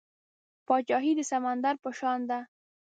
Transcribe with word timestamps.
پاچاهي 0.67 1.11
د 1.15 1.21
سمندر 1.31 1.75
په 1.83 1.89
شان 1.99 2.19
ده. 2.29 2.39